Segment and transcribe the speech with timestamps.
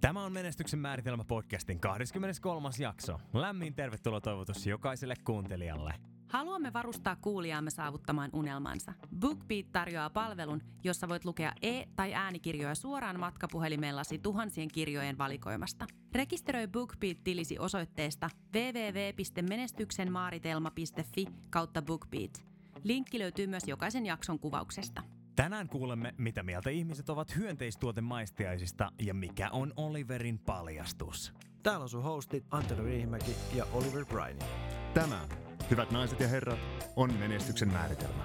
[0.00, 2.68] Tämä on Menestyksen määritelmä podcastin 23.
[2.78, 3.18] jakso.
[3.32, 5.94] Lämmin tervetuloa toivotus jokaiselle kuuntelijalle.
[6.28, 8.92] Haluamme varustaa kuulijaamme saavuttamaan unelmansa.
[9.20, 15.86] BookBeat tarjoaa palvelun, jossa voit lukea e- tai äänikirjoja suoraan matkapuhelimellasi tuhansien kirjojen valikoimasta.
[16.14, 22.44] Rekisteröi BookBeat-tilisi osoitteesta www.menestyksenmaaritelma.fi kautta BookBeat.
[22.84, 25.02] Linkki löytyy myös jokaisen jakson kuvauksesta.
[25.40, 31.32] Tänään kuulemme, mitä mieltä ihmiset ovat hyönteistuotemaistiaisista ja mikä on Oliverin paljastus.
[31.62, 34.48] Täällä on sun hostit Antero Riihimäki ja Oliver Briney.
[34.94, 35.28] Tämä,
[35.70, 36.58] hyvät naiset ja herrat,
[36.96, 38.22] on menestyksen määritelmä.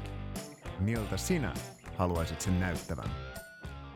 [0.80, 1.54] Miltä sinä
[1.98, 3.10] haluaisit sen näyttävän?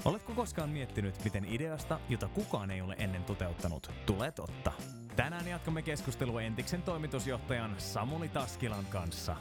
[0.05, 4.71] Oletko koskaan miettinyt, miten ideasta, jota kukaan ei ole ennen toteuttanut, tulee totta?
[5.15, 9.35] Tänään jatkamme keskustelua Entiksen toimitusjohtajan Samuli Taskilan kanssa.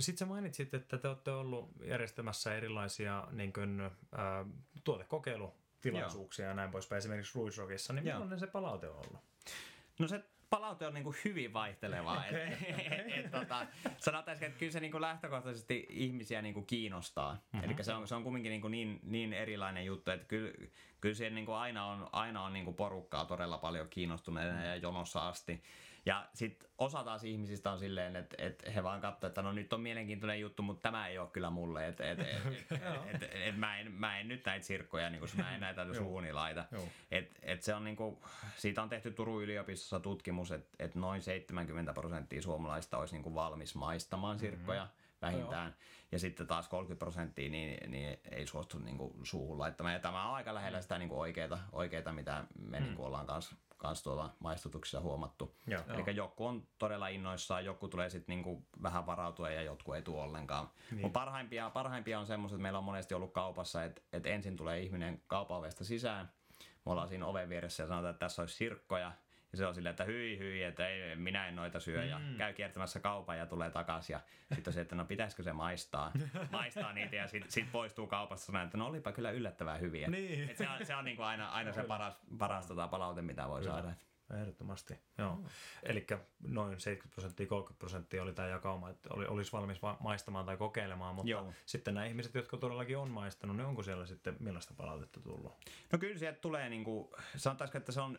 [0.00, 3.90] Sitten sä mainitsit, että te olette ollut järjestämässä erilaisia niin kuin, äh,
[4.84, 8.14] tuotekokeilutilaisuuksia ja näin poispäin, esimerkiksi Ruisrockissa, niin Joo.
[8.14, 9.20] millainen se palaute on ollut?
[9.98, 12.24] No se palaute on niinku hyvin vaihtelevaa.
[12.28, 13.66] Okei, et, et, tota,
[13.98, 17.32] sanotaanko, että kyllä se niinku lähtökohtaisesti ihmisiä niinku kiinnostaa.
[17.32, 17.70] Mm-hmm.
[17.70, 20.52] Eli se on, se on kumminkin niinku niin, niin erilainen juttu, että kyllä,
[21.00, 25.62] kyllä siellä niinku aina on, aina on niinku porukkaa todella paljon kiinnostuneena ja jonossa asti.
[26.06, 29.72] Ja sitten osa taas ihmisistä on silleen, että, että he vaan katsoo, että no nyt
[29.72, 31.88] on mielenkiintoinen juttu, mutta tämä ei ole kyllä mulle.
[31.88, 32.46] Että et, et,
[33.14, 35.94] et, et, et, mä, en, mä en nyt näitä sirkkoja, niin kun mä en näitä
[35.94, 36.64] suuni laita.
[36.72, 36.88] Joo.
[37.10, 38.22] Et, et se on niinku,
[38.56, 43.74] siitä on tehty Turun yliopistossa tutkimus, että et noin 70 prosenttia suomalaista olisi niinku valmis
[43.74, 44.88] maistamaan sirkkoja
[45.22, 45.74] vähintään.
[46.12, 49.94] Ja sitten taas 30 prosenttia niin, niin ei suostu niinku suuhun laittamaan.
[49.94, 52.84] Ja tämä on aika lähellä sitä niinku oikeita, oikeita, mitä me mm.
[52.84, 55.54] niinku ollaan kanssa kans tuolla maistutuksissa huomattu.
[55.66, 55.82] Joo.
[55.88, 60.22] Eli joku on todella innoissaan, joku tulee sitten niinku vähän varautua ja jotkut ei tule
[60.22, 60.70] ollenkaan.
[60.90, 61.00] Niin.
[61.00, 64.80] Mutta parhaimpia, parhaimpia on semmoiset, että meillä on monesti ollut kaupassa, että, että ensin tulee
[64.80, 66.32] ihminen kaupan ovesta sisään.
[66.86, 69.12] Me ollaan siinä oven vieressä ja sanotaan, että tässä olisi sirkkoja.
[69.52, 72.04] Ja se on silleen, että hyi hyi, että ei, minä en noita syö.
[72.04, 74.14] Ja käy kiertämässä kaupan ja tulee takaisin.
[74.14, 74.20] Ja
[74.54, 76.12] sitten se, että no pitäisikö se maistaa,
[76.50, 77.16] maistaa niitä.
[77.16, 80.08] Ja sitten sit poistuu kaupasta sanoen, että no olipa kyllä yllättävän hyviä.
[80.08, 80.50] Niin.
[80.50, 83.64] Et se on, se on niinku aina, aina se paras, paras tota palaute, mitä voi
[83.64, 83.92] saada.
[84.40, 85.40] Ehdottomasti, joo.
[85.82, 86.06] Eli
[86.40, 90.56] noin 70 prosenttia, 30 prosenttia oli tämä jakauma, että oli, olisi valmis va- maistamaan tai
[90.56, 91.52] kokeilemaan, mutta Joo.
[91.66, 95.70] sitten nämä ihmiset, jotka todellakin on maistanut, niin onko siellä sitten millaista palautetta tullut?
[95.92, 98.18] No kyllä sieltä tulee, niin kuin, sanotaanko, että se on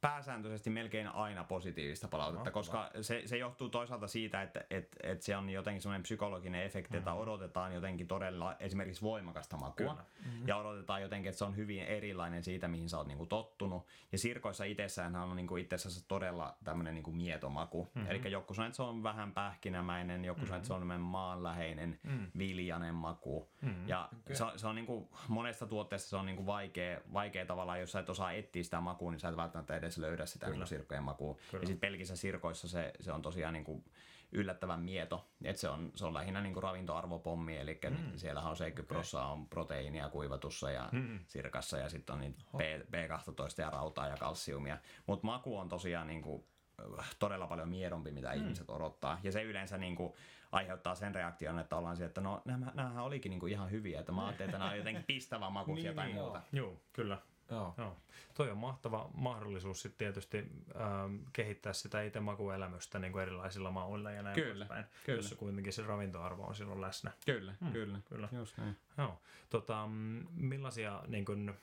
[0.00, 5.36] pääsääntöisesti melkein aina positiivista palautetta, koska se, se johtuu toisaalta siitä, että et, et se
[5.36, 9.74] on jotenkin semmoinen psykologinen efekti, että odotetaan jotenkin todella esimerkiksi voimakasta makua.
[9.74, 10.04] Kyllä.
[10.46, 13.86] Ja odotetaan jotenkin, että se on hyvin erilainen siitä, mihin sä oot niinku tottunut.
[14.12, 17.84] Ja sirkoissa itsessään on niinku itse asiassa todella tämmöinen niinku mietomaku.
[17.94, 18.10] Mm-hmm.
[18.10, 22.00] Eli joku sanoo, että se on vähän pähkinämäinen, joku sanoo, että se on tämmöinen maanläheinen,
[22.38, 23.48] viljanen maku.
[23.86, 27.92] Ja se on, se on niinku, monesta tuotteesta se on niinku vaikea, vaikea tavallaan, jos
[27.92, 31.02] sä et osaa etsiä sitä makua, niin sä et välttämättä edes löydä sitä niinku sirkkojen
[31.02, 31.36] makua.
[31.52, 33.84] Ja sitten pelkissä sirkoissa se, se on tosiaan niinku
[34.32, 35.28] yllättävän mieto.
[35.44, 37.96] Et se, on, se on lähinnä niinku ravintoarvopommi, eli mm.
[38.16, 41.18] siellähän on 70 prosenttia on proteiinia kuivatussa ja mm.
[41.26, 44.78] sirkassa ja sitten on niitä B, B12 ja rautaa ja kalsiumia.
[45.06, 46.46] Mutta maku on tosiaan niinku
[47.18, 48.42] todella paljon miedompi, mitä mm.
[48.42, 49.20] ihmiset odottaa.
[49.22, 50.12] Ja se yleensä niin kuin,
[50.52, 54.00] aiheuttaa sen reaktion, että ollaan siellä, että no nämä, nämähän olikin niin kuin, ihan hyviä,
[54.00, 56.42] että mä ajattelin, että nämä on jotenkin pistävä makuisia tai muuta.
[56.52, 57.18] Joo, kyllä.
[57.50, 57.74] Joo.
[57.78, 57.96] Joo.
[58.34, 60.38] Toi on mahtava mahdollisuus sitten tietysti
[60.80, 65.18] ähm, kehittää sitä itse makuelämystä niin kuin erilaisilla mauilla ja näin Kyllä, poispäin, kyllä.
[65.18, 67.12] jossa kuitenkin se ravintoarvo on silloin läsnä.
[67.26, 67.72] Kyllä, mm.
[67.72, 68.28] kyllä, kyllä.
[68.32, 68.76] Just näin.
[68.98, 69.20] Joo.
[69.50, 71.54] Tota, mm, millaisia, niin kun,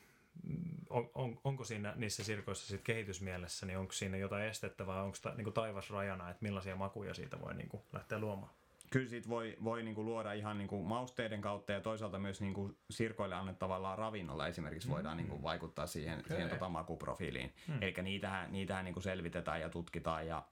[0.44, 5.02] mm, on, on, onko siinä niissä sirkoissa sit kehitysmielessä, niin onko siinä jotain estettä vai
[5.02, 8.52] onko ta, niin taivas rajana, että millaisia makuja siitä voi niin lähteä luomaan?
[8.92, 13.36] Kyllä siitä voi, voi niinku luoda ihan niinku mausteiden kautta ja toisaalta myös niinku sirkoille
[13.36, 17.54] annettavalla ravinnolla esimerkiksi voidaan niinku vaikuttaa siihen, siihen tota makuprofiiliin.
[17.68, 17.78] Mm.
[17.82, 20.44] Eli niitähän, niitähän niinku selvitetään ja tutkitaan ja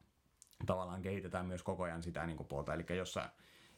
[0.65, 2.73] tavallaan kehitetään myös koko ajan sitä niinku puolta.
[2.73, 3.29] Eli jos sä,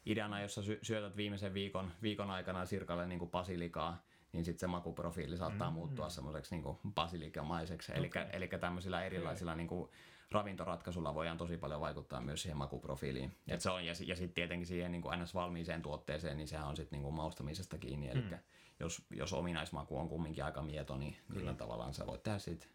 [0.06, 4.04] ideana, jos sä sy- syötät viimeisen viikon, viikon aikana sirkalle niinku basilikaa,
[4.35, 7.91] niin sitten se makuprofiili saattaa mm, muuttua semmoiseksi niinku basilikamaiseksi.
[7.96, 9.91] Eli, eli tämmöisillä erilaisilla niinku
[10.32, 13.37] ravintoratkaisulla voidaan tosi paljon vaikuttaa myös siihen makuprofiiliin.
[13.47, 15.34] Et se on, ja, ja sitten tietenkin siihen niinku ns.
[15.34, 18.09] valmiiseen tuotteeseen, niin sehän on sitten niinku maustamisesta kiinni.
[18.09, 18.37] Eli mm.
[18.79, 22.66] jos, jos ominaismaku on kumminkin aika mieto, niin, niin tavallaan sä voit tehdä siitä,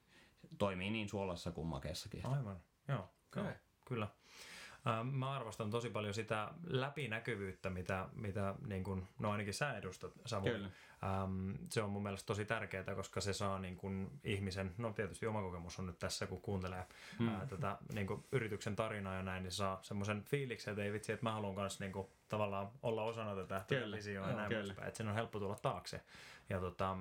[0.59, 2.27] toimii niin suolassa kuin makeessakin.
[2.27, 3.09] Aivan, joo.
[3.29, 3.45] Okei.
[3.45, 3.53] joo
[3.91, 4.09] kyllä.
[5.13, 10.55] Mä arvostan tosi paljon sitä läpinäkyvyyttä, mitä, mitä niin kun, no ainakin sä edustat, Samuel.
[10.55, 10.71] Kyllä.
[11.05, 15.27] Ähm, se on mun mielestä tosi tärkeää, koska se saa niin kun ihmisen, no tietysti
[15.27, 16.87] oma kokemus on nyt tässä, kun kuuntelee
[17.19, 17.29] hmm.
[17.29, 21.13] ää, tätä niin kun yrityksen tarinaa ja näin, niin saa semmoisen fiiliksen, että ei vitsi,
[21.13, 24.99] että mä haluan kanssa niin kun tavallaan olla osana tätä televisioa ja näin poispäin, että
[24.99, 26.01] sen on helppo tulla taakse.
[26.51, 26.97] Ja tota,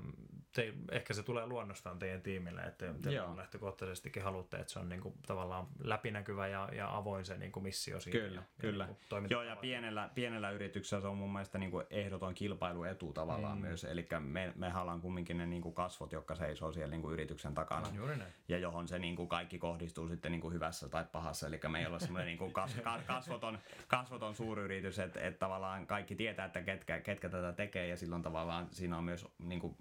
[0.54, 3.38] te, ehkä se tulee luonnostaan teidän tiimille, että te Joo.
[3.38, 8.20] lähtökohtaisestikin haluatte, että se on niinku tavallaan läpinäkyvä ja, ja avoin se niinku missio siinä.
[8.20, 8.84] Kyllä, ja, kyllä.
[9.12, 13.14] Ja niinku Joo, ja pienellä, pienellä yrityksellä se on mun mielestä niin kuin ehdoton kilpailuetu
[13.14, 13.62] tavallaan mm.
[13.62, 13.84] myös.
[13.84, 17.54] Eli me, me ollaan kumminkin ne niin kuin kasvot, jotka seisoo siellä niin kuin yrityksen
[17.54, 17.88] takana.
[17.88, 18.34] On juuri näin.
[18.48, 21.48] Ja johon se niin kuin kaikki kohdistuu sitten niin kuin hyvässä tai pahassa.
[21.48, 25.88] Eli me ei ole semmoinen niin kuin kas, ka- kasvoton, kasvoton suuryritys, että, että tavallaan
[25.88, 27.88] kaikki tietää, että ketkä, ketkä tätä tekee.
[27.88, 29.78] Ja silloin tavallaan siinä on myös, niin kuin,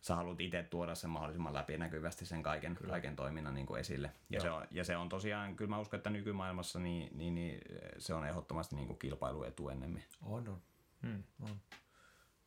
[0.00, 4.12] sä haluat itse tuoda sen mahdollisimman läpinäkyvästi sen kaiken, kaiken toiminnan niin kuin esille.
[4.30, 7.60] Ja se, on, ja se on tosiaan, kyllä mä uskon, että nykymaailmassa niin, niin, niin
[7.98, 10.04] se on ehdottomasti niin kuin kilpailuetu ennemmin.
[10.22, 10.62] On, on.
[11.02, 11.22] Hmm.
[11.42, 11.60] on.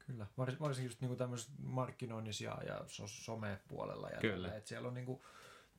[0.07, 0.27] Kyllä.
[0.37, 4.09] Vars, varsinkin just niinku tämmöisessä markkinoinnissa ja, ja so, some-puolella.
[4.09, 4.33] Ja Kyllä.
[4.33, 5.23] tällä, että siellä on niinku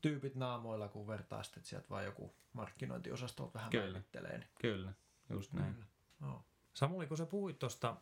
[0.00, 3.98] tyypit naamoilla, kun vertaa sitten, että sieltä vaan joku markkinointiosasto vähän Kyllä.
[4.12, 4.44] Niin.
[4.60, 4.92] Kyllä,
[5.30, 5.74] just näin.
[5.74, 5.86] Kyllä.
[6.20, 6.44] Joo.
[6.76, 7.96] Samuli, kun sä puhuit tuosta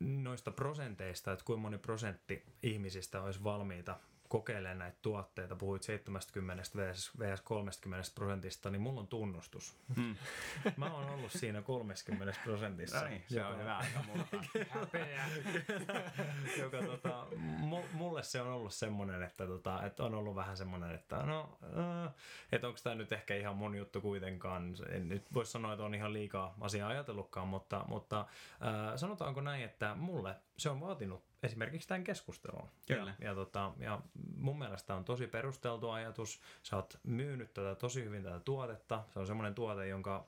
[0.00, 7.10] noista prosenteista, että kuinka moni prosentti ihmisistä olisi valmiita kokeilemaan näitä tuotteita, puhuit 70 vs,
[7.18, 9.76] vs 30 prosentista, niin mulla on tunnustus.
[9.96, 10.16] Mm.
[10.76, 13.00] Mä oon ollut siinä 30 prosentissa.
[13.00, 14.26] No niin, se on hyvä aika mulla.
[16.62, 17.26] joka tota,
[17.60, 21.58] mu- mulle se on ollut semmoinen, että, tota, että on ollut vähän semmoinen, että no,
[21.62, 22.12] äh,
[22.52, 24.74] että onko tämä nyt ehkä ihan mun juttu kuitenkaan.
[24.88, 28.26] En nyt voi sanoa, että on ihan liikaa asiaa ajatellutkaan, mutta, mutta äh,
[28.96, 32.68] sanotaanko näin, että mulle se on vaatinut esimerkiksi tämän keskustelun.
[32.86, 33.14] Kyllä.
[33.20, 34.00] Ja, ja, tota, ja
[34.36, 36.40] mun mielestä on tosi perusteltu ajatus.
[36.62, 39.04] Sä oot myynyt tätä tosi hyvin tätä tuotetta.
[39.12, 40.26] Se on semmoinen tuote, jonka,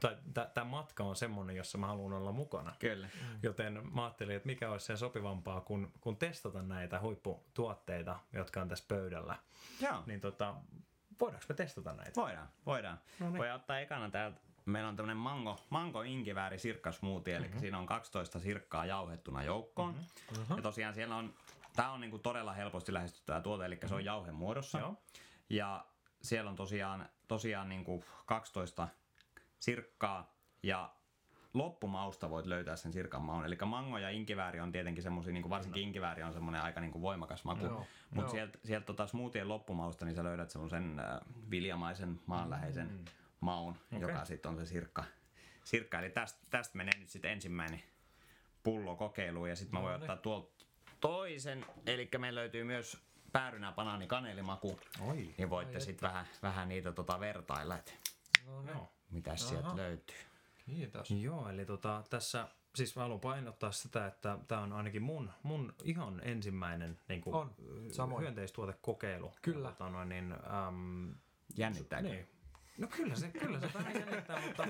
[0.00, 0.16] tai
[0.54, 2.74] tämä matka on semmoinen, jossa mä haluan olla mukana.
[2.78, 3.08] Kyllä.
[3.42, 8.68] Joten mä ajattelin, että mikä olisi sen sopivampaa kuin, kuin testata näitä huipputuotteita, jotka on
[8.68, 9.38] tässä pöydällä.
[9.80, 10.02] Joo.
[10.06, 10.54] Niin tota,
[11.20, 12.20] voidaanko me testata näitä?
[12.20, 13.00] Voidaan, voidaan.
[13.20, 13.38] No niin.
[13.38, 14.40] Voi ottaa ekana täältä.
[14.66, 19.94] Meillä on tämmönen mango, mango inkivääri sirkkasmoothie, eli siinä on 12 sirkkaa jauhettuna joukkoon.
[19.94, 20.56] Mm-hmm.
[20.56, 21.34] Ja tosiaan siellä on,
[21.76, 24.78] tää on niinku todella helposti lähestyttävä tuote, eli se on jauhemuodossa.
[24.78, 24.96] Joo.
[25.50, 25.86] Ja
[26.22, 28.88] siellä on tosiaan, tosiaan niinku 12
[29.58, 30.90] sirkkaa ja
[31.54, 33.44] loppumausta voit löytää sen sirkan maun.
[33.44, 37.02] Eli mango ja inkivääri on tietenkin semmoisia, niin varsinkin inkivääri on semmoinen aika niin kuin
[37.02, 37.64] voimakas maku.
[37.64, 41.20] Joo, Mutta sieltä, sieltä tota smoothien loppumausta, niin sä löydät semmoisen äh,
[41.50, 43.04] viljamaisen, maanläheisen mm.
[43.46, 44.00] Maun, okay.
[44.00, 45.04] joka sitten on se sirkka.
[45.64, 45.98] sirkka.
[45.98, 47.82] Eli tästä, tästä menee nyt sitten ensimmäinen
[48.62, 50.02] pullo kokeiluun ja sitten mä voin No niin.
[50.10, 50.64] ottaa tuolta
[51.00, 51.66] toisen.
[51.86, 52.98] Eli meillä löytyy myös
[53.32, 54.80] päärynä, banaani, kanelimaku.
[55.00, 55.34] Oi.
[55.38, 57.92] Niin voitte sitten vähän, vähän niitä tota vertailla, että
[58.46, 58.76] No niin.
[58.76, 58.92] Joo.
[59.10, 59.76] mitä sieltä Aha.
[59.76, 60.16] löytyy.
[60.66, 61.10] Kiitos.
[61.10, 65.74] Joo, eli tota, tässä siis mä haluan painottaa sitä, että tämä on ainakin mun, mun
[65.84, 67.54] ihan ensimmäinen niin kuin, On,
[67.92, 68.22] samoin.
[68.22, 69.32] hyönteistuotekokeilu.
[69.42, 69.68] Kyllä.
[69.68, 71.14] Ja Tota, noin, niin, äm,
[71.56, 72.08] Jännittääkö?
[72.08, 72.28] Niin.
[72.78, 74.66] No kyllä se, kyllä se vähän jännittää, mutta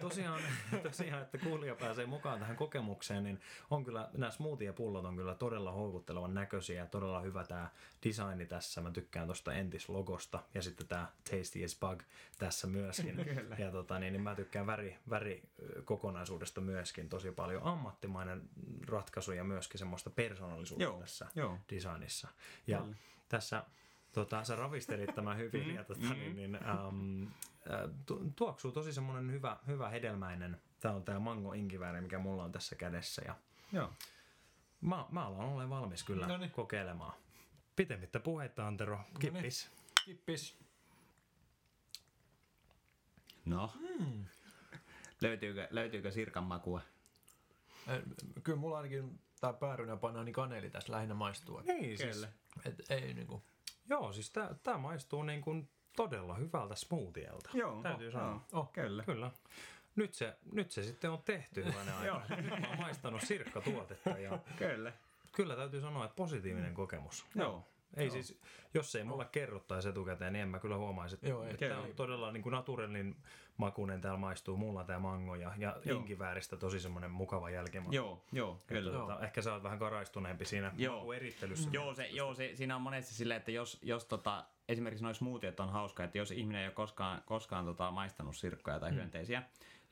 [0.00, 0.42] tosiaan,
[0.82, 5.72] tosiaan, että kuulija pääsee mukaan tähän kokemukseen, niin on kyllä, nämä smoothie-pullot on kyllä todella
[5.72, 7.70] houkuttelevan näköisiä ja todella hyvä tämä
[8.04, 8.80] designi tässä.
[8.80, 12.02] Mä tykkään tuosta entislogosta ja sitten tämä Tasty as Bug
[12.38, 13.24] tässä myöskin.
[13.34, 13.56] kyllä.
[13.58, 15.42] Ja tota, niin, niin mä tykkään väri, väri
[15.84, 17.62] kokonaisuudesta myöskin tosi paljon.
[17.62, 18.42] Ammattimainen
[18.86, 21.58] ratkaisu ja myöskin semmoista persoonallisuutta Joo, tässä joo.
[21.70, 22.28] designissa.
[22.66, 22.86] Ja
[23.28, 23.64] tässä
[24.16, 29.32] Tota, sä ravistelit tämän hyvin ja tota, niin, niin, ähm, äh, tu- tuoksuu tosi semmoinen
[29.32, 30.60] hyvä, hyvä hedelmäinen.
[30.80, 33.22] Tämä on tämä mango inkivääri, mikä mulla on tässä kädessä.
[33.26, 33.34] Ja
[33.72, 33.92] Joo.
[34.80, 36.50] mä, mä alan olen valmis kyllä Noniin.
[36.50, 37.14] kokeilemaan.
[37.76, 39.00] Pitemmittä puheita, Antero.
[39.18, 39.70] Kippis.
[40.04, 40.58] Kippis.
[43.44, 43.72] No.
[45.20, 46.80] Löytyykö, löytyykö sirkan makua?
[47.88, 48.02] Eh,
[48.42, 51.60] Kyllä mulla ainakin tää päärynä ja banaani kaneli tässä lähinnä maistuu.
[51.60, 52.26] Niin, siis,
[52.64, 53.42] et ei niinku.
[53.88, 57.50] Joo, siis tää maistuu niin kuin todella hyvältä smoothielta.
[57.54, 58.40] Joo, Täytyy sanoa.
[58.52, 59.02] Oh, Kyllä.
[59.04, 59.30] Kyllä.
[59.96, 62.36] Nyt se, nyt se sitten on tehty hyvänen aika.
[62.60, 64.92] Mä oon maistanut sirkkatuotetta ja Kyllä.
[65.32, 67.26] kyllä täytyy sanoa, että positiivinen kokemus.
[67.34, 67.64] Joo.
[67.96, 68.40] Ei siis,
[68.74, 71.94] jos ei mulle kerrottaisi etukäteen, niin en mä kyllä huomaisi, että, Joo, että tämä on
[71.96, 73.16] todella niin kuin naturellinen
[73.56, 74.56] makuinen täällä maistuu.
[74.56, 75.98] Mulla tämä mango ja, ja Joo.
[75.98, 77.94] inkivääristä tosi semmoinen mukava jälkimaku.
[77.94, 78.92] Joo, joo, kyllä.
[78.92, 81.12] Tota, ehkä sä oot vähän karaistuneempi siinä Joo.
[81.12, 81.70] erittelyssä.
[81.72, 85.60] Joo, se, joo se, siinä on monesti silleen, että jos, jos tota, esimerkiksi noin smoothiet
[85.60, 89.42] on hauska, että jos ihminen ei ole koskaan, koskaan tota, maistanut sirkkoja tai hyönteisiä,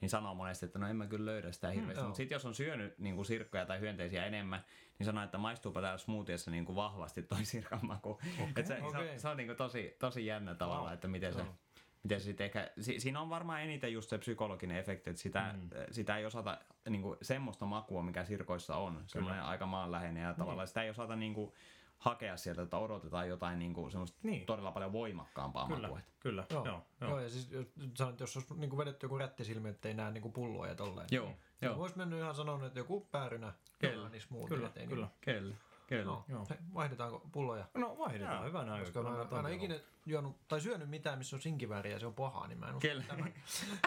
[0.00, 2.00] niin sanoo monesti, että no en mä kyllä löydä sitä hirveästi.
[2.00, 2.04] joo.
[2.06, 4.64] Mutta sitten jos on syönyt niin kuin sirkkoja tai hyönteisiä enemmän,
[4.98, 8.10] niin sanoo, että maistuupa täällä smoothiessa niin kuin vahvasti toi sirkan maku.
[8.10, 11.38] Okay, se, se, on, se on niin kuin tosi, tosi jännä tavalla, että miten se...
[11.38, 11.54] Joo.
[12.02, 15.70] Miten se ehkä, si, siinä on varmaan eniten just se psykologinen efekti, että sitä, mm.
[15.90, 16.58] sitä ei osata
[16.88, 21.16] niin kuin, semmoista makua, mikä sirkoissa on, semmoinen aika maanläheinen ja tavallaan sitä ei osata
[21.16, 21.52] niin kuin,
[21.98, 24.32] hakea sieltä, että odotetaan jotain niin kuin semmoista Niin.
[24.32, 24.46] niin.
[24.46, 26.00] todella paljon voimakkampaa Kyllä, makua.
[26.20, 26.46] kyllä.
[26.50, 27.10] Joo, Joo, joo.
[27.10, 27.20] joo.
[27.20, 30.74] ja siis jos, sanot, jos olisi niin vedetty joku rättisilmi, ettei näe niin pulloa ja
[30.74, 31.08] tolleen.
[31.10, 31.76] Joo, Niin joo.
[31.76, 35.08] Voisi mennä ihan sanoa, että joku päärynä, Kyllä, niin smoothie, Kyllä, kyllä.
[35.20, 35.54] Kyllä,
[35.86, 36.12] kyllä.
[36.12, 36.46] Niin, Joo.
[36.50, 37.64] Hei, vaihdetaanko pulloja?
[37.74, 38.80] No vaihdetaan, hyvä näin.
[38.80, 39.74] Koska mä, mä en ole ikinä
[40.06, 42.78] juonut, tai syönyt mitään, missä on sinkivääriä ja se on pahaa, niin mä en.
[42.78, 43.04] Kyllä.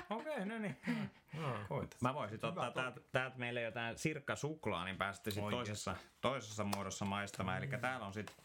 [0.09, 0.77] Okei, no niin.
[1.69, 1.95] Koit.
[2.01, 6.63] Mä voisin ottaa täältä, täältä meille jotain sirkka suklaa, niin pääsette sitten Oi, toisessa, toisessa
[6.63, 7.57] muodossa maistamaan.
[7.57, 8.35] Eli täällä on sitten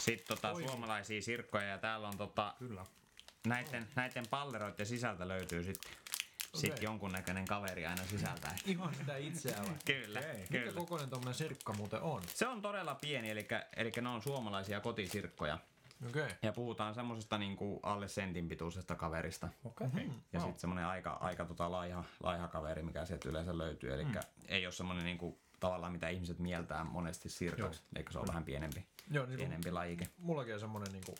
[0.00, 2.84] sit tota suomalaisia sirkkoja ja täällä on tota, Kyllä.
[3.46, 5.92] näiden, näiden palleroiden sisältä löytyy sitten
[6.54, 6.84] sit Okei.
[6.84, 8.48] jonkunnäköinen kaveri aina sisältä.
[8.66, 9.74] Ihan sitä itseään vai?
[9.84, 10.20] Kyllä.
[10.20, 10.72] Mikä kyllä.
[10.72, 12.22] kokoinen tommonen sirkka muuten on?
[12.34, 15.58] Se on todella pieni, eli, eli ne on suomalaisia kotisirkkoja.
[16.08, 16.28] Okay.
[16.42, 19.48] Ja puhutaan semmoisesta niinku alle sentin pituisesta kaverista.
[19.64, 19.88] Okei.
[20.32, 23.94] Ja sitten semmoinen aika, aika tota laiha, laiha kaveri, mikä sieltä yleensä löytyy.
[23.94, 24.14] Eli mm.
[24.48, 28.86] ei ole semmoinen niinku, tavallaan mitä ihmiset mieltää monesti sirkaksi, eikö se ole vähän pienempi,
[29.10, 30.08] Joo, niin pienempi lajike.
[30.18, 31.14] mullakin on semmonen niinku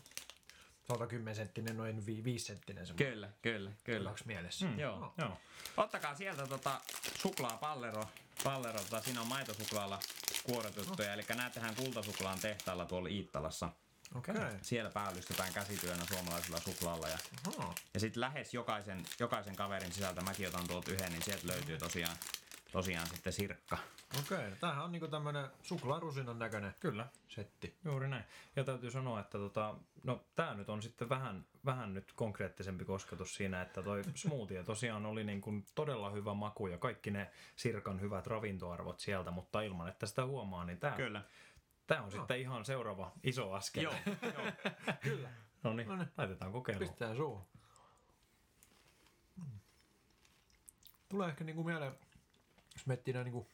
[0.88, 2.86] 110 senttinen, noin 5 senttinen.
[2.96, 4.08] Kyllä, kyllä, kyllä.
[4.10, 4.66] Onks mielessä?
[4.66, 4.78] Mm.
[4.78, 5.14] Joo.
[5.18, 5.40] Joo.
[5.76, 6.80] Ottakaa sieltä tota
[7.18, 8.04] suklaapallero.
[8.44, 9.98] Pallero, tota, siinä on maitosuklaalla
[10.42, 13.68] kuoretuttuja, eli näettehän kultasuklaan tehtaalla tuolla Iittalassa.
[14.14, 14.34] Okei.
[14.34, 14.58] Okay.
[14.62, 17.18] Siellä päällystetään käsityönä suomalaisella suklaalla ja.
[17.94, 22.16] Ja sitten lähes jokaisen, jokaisen kaverin sisältä, mäkin otan tuolta yhden, niin sieltä löytyy tosiaan,
[22.74, 23.78] tosiaan sitten sirkka.
[24.18, 24.38] Okei.
[24.38, 24.50] Okay.
[24.60, 27.06] Tämähän on niinku tämmönen suklaarusinan näköinen Kyllä.
[27.28, 27.76] setti.
[27.84, 28.24] Juuri näin.
[28.56, 33.34] Ja täytyy sanoa, että tota, no, tämä nyt on sitten vähän, vähän nyt konkreettisempi kosketus
[33.34, 38.00] siinä, että toi smoothie tosiaan oli niin kuin todella hyvä maku ja kaikki ne sirkan
[38.00, 41.22] hyvät ravintoarvot sieltä, mutta ilman, että sitä huomaa, niin tämä, Kyllä.
[41.86, 43.82] tämä on sitten ihan seuraava iso askel.
[43.82, 44.52] Joo, joo.
[45.02, 45.28] Kyllä.
[45.62, 46.08] No niin, No niin.
[46.18, 46.88] laitetaan kokeiluun.
[46.88, 47.46] Pistää suuhun.
[49.36, 49.60] Mm.
[51.08, 51.98] Tulee ehkä niinku mieleen,
[52.74, 53.48] jos miettii nää niinku,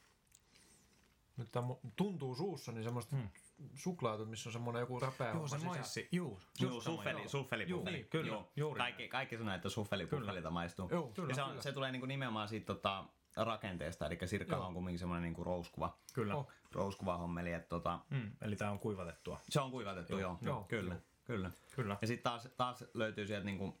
[1.37, 3.29] nyt tää mu- tuntuu suussa, niin semmoista hmm.
[3.75, 6.09] suklaatut, missä on semmoinen joku räpeä Joo, se maissi.
[6.11, 7.29] Juu, Juu, just sama, suffeli, joo.
[7.29, 7.97] suffeli, Juu, puffeli.
[7.97, 8.51] niin, kyllä, Joo.
[8.55, 10.89] juuri Kaikki, kaikki sanoo, että suffeli puffelilta maistuu.
[10.91, 11.61] Joo, kyllä, ja se, on, kyllä.
[11.61, 14.65] se tulee niinku nimenomaan siitä tota, rakenteesta, eli sirkka Joo.
[14.67, 16.35] on kumminkin semmoinen niinku rouskuva, Kyllä.
[16.35, 16.47] Oh.
[16.71, 19.39] rouskuva hommeli, että tota, Mm, eli tämä on kuivatettua.
[19.49, 20.37] se on kuivatettu, joo.
[20.41, 21.51] joo, joo, kyllä, kyllä.
[21.75, 21.97] Kyllä.
[22.01, 23.77] Ja sitten taas, taas löytyy sieltä niinku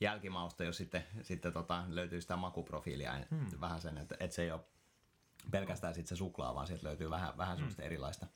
[0.00, 3.46] jälkimausta, jos sitten, sitten tota, löytyy sitä makuprofiilia hmm.
[3.60, 4.60] vähän sen, että, että se ei ole
[5.50, 8.26] pelkästään sit se suklaa, vaan sieltä löytyy vähän, vähän semmoista erilaista.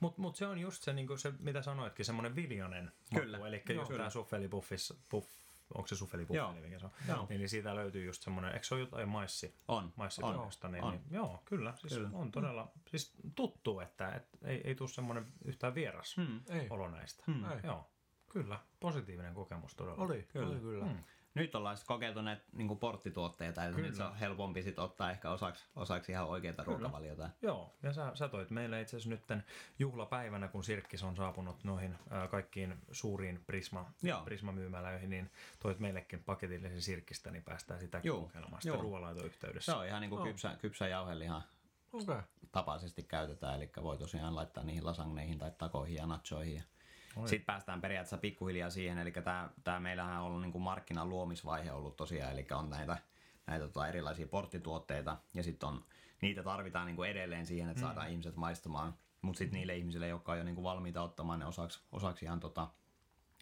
[0.00, 3.38] Mutta mut se on just se, niinku se, mitä sanoitkin, semmoinen viljanen Kyllä.
[3.38, 3.46] maku.
[3.46, 5.28] Eli just tämä suffelipuffis, puff,
[5.74, 6.92] onko se suffelipuffeli, mikä se on?
[7.08, 7.26] Joo.
[7.28, 9.54] Niin, niin siitä löytyy just semmoinen, eikö se ole jotain maissi?
[9.68, 10.90] On, Maissipohjasta, niin, on.
[10.90, 12.10] niin, joo, kyllä, siis Kyllä.
[12.12, 16.40] on todella, siis tuttu, että et, ei, ei tule semmoinen yhtään vieras Hmm.
[16.70, 17.24] Olo näistä.
[17.28, 17.60] Ei.
[17.64, 17.90] Joo,
[18.32, 20.04] kyllä, positiivinen kokemus todella.
[20.04, 20.48] Oli, Kyllä.
[20.48, 20.84] oli kyllä.
[20.84, 20.98] Mm.
[21.34, 23.88] Nyt ollaan sitten kokeiltu näitä niin porttituotteita, että Kyllä.
[23.88, 27.30] nyt se on helpompi sit ottaa ehkä osaksi, osaksi ihan oikeita ruokavaliota.
[27.42, 29.44] Joo, ja sä, sä toit meille itse asiassa nytten
[29.78, 34.24] juhlapäivänä, kun Sirkkis on saapunut noihin ää, kaikkiin suuriin Prisma, Joo.
[34.24, 38.82] Prisma-myymälöihin, niin toit meillekin paketillisen Sirkkistä, niin päästään sitä Joo, kokeilemaan sitten joo.
[38.82, 39.72] ruoanlaitoyhteydessä.
[39.72, 41.42] Se on ihan niin kuin kypsä, kypsä jauheliha
[41.92, 42.02] Okei.
[42.02, 42.22] Okay.
[42.52, 46.54] tapaisesti käytetään, eli voi tosiaan laittaa niihin lasagneihin tai takoihin ja nachoihin.
[46.54, 46.62] Ja
[47.14, 51.72] sitten päästään periaatteessa pikkuhiljaa siihen, eli tämä, tämä meillähän on ollut niin kuin markkinan luomisvaihe
[51.72, 52.96] ollut tosiaan, eli on näitä,
[53.46, 55.84] näitä tota erilaisia porttituotteita, ja sitten on,
[56.22, 58.12] niitä tarvitaan niin kuin edelleen siihen, että saadaan mm.
[58.12, 61.80] ihmiset maistamaan, mutta sitten niille ihmisille, jotka on jo niin kuin valmiita ottamaan ne osaksi,
[61.92, 62.68] osaksi ihan tota,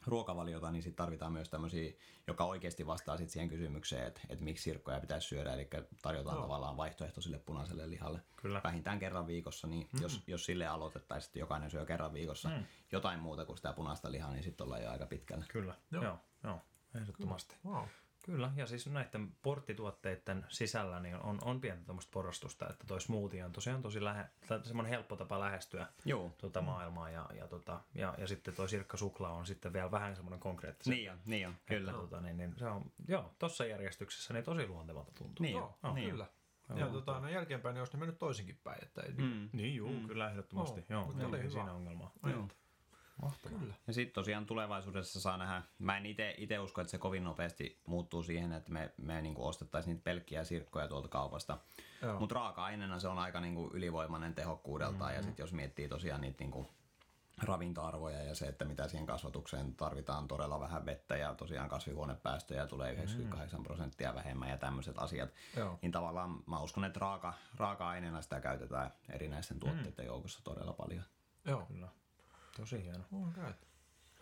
[0.08, 1.92] ruokavaliota, niin sitten tarvitaan myös tämmöisiä,
[2.26, 5.68] joka oikeasti vastaa sit siihen kysymykseen, että, että miksi sirkkoja pitäisi syödä, eli
[6.02, 6.42] tarjotaan no.
[6.42, 8.60] tavallaan vaihtoehto sille punaiselle lihalle Kyllä.
[8.64, 10.02] vähintään kerran viikossa, niin mm.
[10.02, 12.64] jos, jos sille aloitettaisiin, että jokainen syö kerran viikossa mm.
[12.92, 15.44] jotain muuta kuin sitä punaista lihaa, niin sitten ollaan jo aika pitkällä.
[15.48, 16.18] Kyllä, joo, Joo.
[16.44, 16.60] joo, joo
[16.94, 17.56] ehdottomasti.
[17.64, 17.84] Wow.
[18.28, 23.44] Kyllä, ja siis näiden porttituotteiden sisällä niin on, on pientä tämmöistä porostusta, että toi smoothie
[23.44, 24.24] on tosiaan tosi lähe,
[24.62, 26.34] semmoinen helppo tapa lähestyä Joo.
[26.38, 30.16] tuota maailmaa, ja, ja, tota, ja, ja sitten toi sirkka suklaa on sitten vielä vähän
[30.16, 30.98] semmoinen konkreettinen.
[30.98, 31.90] Niin on, niin on, kyllä.
[31.90, 35.42] Että, tota, niin, niin, se on, joo, tossa järjestyksessä niin tosi luontevalta tuntuu.
[35.42, 36.26] Niin Joo, Joo, niin kyllä.
[36.76, 38.84] Ja tota, no jälkeenpäin niin olisi ne mennyt toisinkin päin.
[38.84, 39.48] Että ei, Mm.
[39.52, 40.06] Niin, juu, mm.
[40.06, 40.80] kyllä ehdottomasti.
[40.88, 41.52] Joo, joo, mutta joo, oli ei hyvä.
[41.52, 42.12] siinä ongelmaa.
[42.26, 42.48] Joo.
[43.22, 43.58] Mahtavaa.
[43.58, 43.74] Kyllä.
[43.86, 48.22] Ja sitten tosiaan tulevaisuudessa saa nähdä, mä en itse usko, että se kovin nopeasti muuttuu
[48.22, 51.58] siihen, että me, me niinku ostettaisiin niitä pelkkiä sirkkoja tuolta kaupasta.
[52.18, 55.16] Mutta raaka-aineena se on aika niinku ylivoimainen tehokkuudeltaan, mm-hmm.
[55.16, 56.66] ja sitten jos miettii tosiaan niitä niinku
[57.42, 62.92] ravintoarvoja ja se, että mitä siihen kasvatukseen tarvitaan todella vähän vettä ja tosiaan kasvihuonepäästöjä tulee
[62.92, 65.78] 98 prosenttia vähemmän ja tämmöiset asiat, Joo.
[65.82, 71.02] niin tavallaan mä uskon, että raaka, raaka-aineena sitä käytetään erinäisten tuotteiden joukossa todella paljon.
[71.44, 71.66] Joo.
[71.66, 71.88] Kyllä.
[72.58, 73.04] Tosi hieno.
[73.12, 73.52] Okay.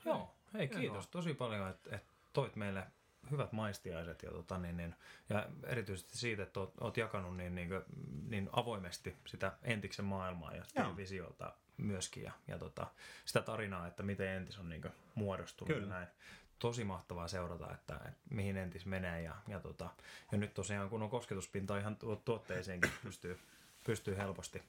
[0.05, 0.81] Joo, hei Hienoa.
[0.81, 2.87] kiitos tosi paljon, että, että toit meille
[3.31, 4.95] hyvät maistiaiset ja, tota, niin, niin,
[5.29, 7.71] ja erityisesti siitä, että oot, oot jakanut niin, niin,
[8.29, 12.87] niin avoimesti sitä Entiksen maailmaa ja teidän visiota myöskin ja, ja tota,
[13.25, 14.83] sitä tarinaa, että miten Entis on niin
[15.15, 15.89] muodostunut Kyllä.
[15.89, 16.09] näin.
[16.59, 19.89] Tosi mahtavaa seurata, että, että mihin Entis menee ja, ja, tota,
[20.33, 23.39] ja nyt tosiaan kun on kosketuspinta ihan tuo- tuotteeseenkin pystyy,
[23.87, 24.63] pystyy helposti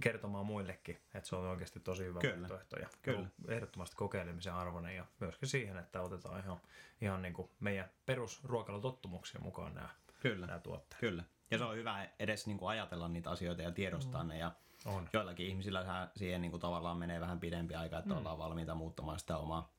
[0.00, 2.36] kertomaan muillekin, että se on oikeasti tosi hyvä Kyllä.
[2.36, 3.28] vaihtoehto ja Kyllä.
[3.48, 6.60] ehdottomasti kokeilemisen arvoinen ja myöskin siihen, että otetaan ihan,
[7.00, 9.88] ihan niin kuin meidän perusruokailutottumuksia mukaan nämä,
[10.20, 10.46] Kyllä.
[10.46, 11.00] nämä tuotteet.
[11.00, 11.24] Kyllä.
[11.50, 14.38] Ja se on hyvä edes niin kuin ajatella niitä asioita ja tiedostaa ne.
[14.38, 14.52] Ja
[14.84, 15.08] On.
[15.12, 18.18] joillakin ihmisillä siihen niin kuin tavallaan menee vähän pidempi aika, että mm.
[18.18, 19.72] ollaan valmiita muuttamaan sitä omaa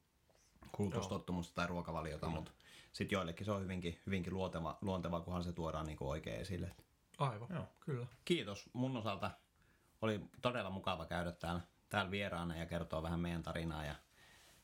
[0.72, 2.52] kulutustottumusta tai ruokavaliota, mutta
[2.94, 6.72] sitten joillekin se on hyvinkin, hyvinkin luonteva, luonteva, kunhan se tuodaan niin kuin oikein esille.
[7.22, 7.68] Aivan, Joo.
[7.80, 8.08] kyllä.
[8.26, 9.32] Kiitos mun osalta.
[10.02, 13.96] Oli todella mukava käydä täällä, täällä vieraana ja kertoa vähän meidän tarinaa ja,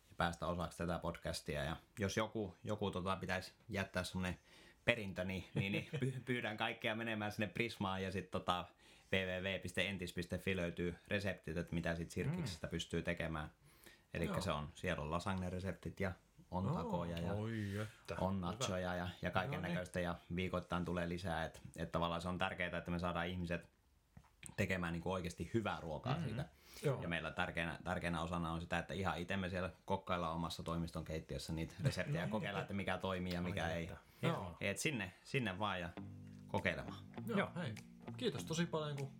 [0.10, 1.64] ja päästä osaksi tätä podcastia.
[1.64, 4.40] Ja jos joku, joku tota, pitäisi jättää semmoinen
[4.86, 8.66] perintö, niin, niin, niin py- pyydän kaikkia menemään sinne Prismaan ja sitten tota,
[9.14, 13.52] www.entis.fi löytyy reseptit, että mitä sit sirkiksestä pystyy tekemään.
[14.14, 16.12] Eli se on, siellä on lasagne-reseptit ja
[16.52, 18.16] on Oo, takoja ja Oi, että.
[18.20, 21.46] on nachoja ja, ja kaiken näköistä ja viikoittain tulee lisää.
[21.46, 23.70] Että et tavallaan se on tärkeää, että me saadaan ihmiset
[24.58, 26.28] tekemään niin kuin oikeasti hyvää ruokaa mm-hmm.
[26.28, 26.46] siitä.
[26.84, 27.02] Joo.
[27.02, 31.06] Ja meillä tärkeänä, tärkeänä osana on sitä, että ihan itse me siellä kokkaillaan omassa toimiston
[31.06, 33.90] keittiössä niitä reseptejä ja kokeillaan, että mikä toimii ja mikä ei.
[34.22, 34.58] Joo.
[34.62, 35.90] Et sinne, sinne vaan ja
[36.48, 36.98] kokeilemaan.
[37.28, 37.50] Joo, Joo.
[37.56, 37.76] hei.
[38.18, 39.12] Kiitos tosi paljon, kun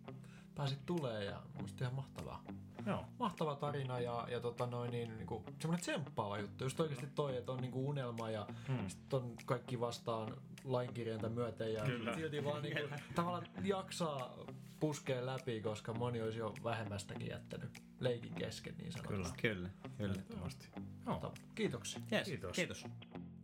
[0.58, 2.44] pääsit tulee ja musta ihan mahtavaa.
[2.86, 3.04] Joo.
[3.18, 6.64] Mahtava tarina ja, ja tota noin, niin, niin kuin, semmoinen tsemppaava juttu.
[6.64, 8.88] Just oikeasti toi, että on niin kuin unelma ja hmm.
[8.88, 12.14] sit on kaikki vastaan lainkirjainta myöten ja Kyllä.
[12.14, 14.38] silti vaan niin kuin, tavallaan jaksaa
[14.80, 19.38] puskea läpi, koska moni olisi jo vähemmästäkin jättänyt leikin kesken niin sanotusti.
[19.42, 20.14] Kyllä, kyllä.
[20.14, 21.30] Kyllä.
[21.54, 22.00] Kiitoksia.
[22.12, 22.56] Yes, Kiitos.
[22.56, 22.86] kiitos.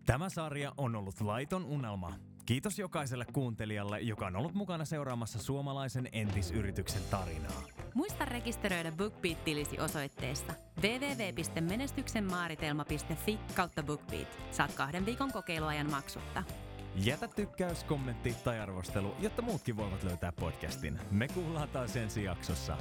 [0.07, 2.13] Tämä sarja on ollut Laiton unelma.
[2.47, 7.63] Kiitos jokaiselle kuuntelijalle, joka on ollut mukana seuraamassa suomalaisen entisyrityksen tarinaa.
[7.95, 14.39] Muista rekisteröidä BookBeat-tilisi osoitteessa www.menestyksenmaaritelma.fi kautta BookBeat.
[14.51, 16.43] Saat kahden viikon kokeiluajan maksutta.
[16.95, 20.99] Jätä tykkäys, kommentti tai arvostelu, jotta muutkin voivat löytää podcastin.
[21.11, 22.77] Me kuullaan taas ensi jaksossa.